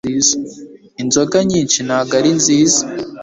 [1.01, 2.81] inzoga nyinshi ntabwo ari nziza